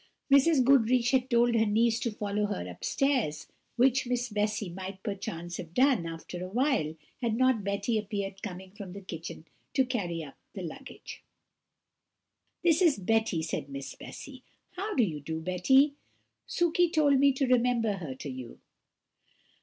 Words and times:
Mrs. 0.33 0.63
Goodriche 0.65 1.11
had 1.11 1.29
told 1.29 1.53
her 1.53 1.67
niece 1.67 1.99
to 1.99 2.09
follow 2.11 2.47
her 2.47 2.67
upstairs, 2.67 3.45
which 3.75 4.07
Miss 4.07 4.29
Bessy 4.29 4.67
might 4.71 5.03
perchance 5.03 5.57
have 5.57 5.75
done, 5.75 6.07
after 6.07 6.43
a 6.43 6.47
while, 6.47 6.95
had 7.21 7.35
not 7.35 7.63
Betty 7.63 7.99
appeared 7.99 8.41
coming 8.41 8.71
from 8.71 8.93
the 8.93 9.01
kitchen 9.01 9.45
to 9.75 9.85
carry 9.85 10.23
up 10.23 10.39
the 10.55 10.63
luggage. 10.63 11.21
"That 12.63 12.81
is 12.81 12.97
Betty," 12.97 13.43
said 13.43 13.69
Miss 13.69 13.93
Bessy. 13.93 14.43
"How 14.71 14.95
do 14.95 15.03
you 15.03 15.19
do, 15.19 15.39
Betty? 15.39 15.93
Sukey 16.47 16.89
told 16.91 17.19
me 17.19 17.31
to 17.33 17.45
remember 17.45 17.93
her 17.97 18.15
to 18.15 18.29
you." 18.31 18.59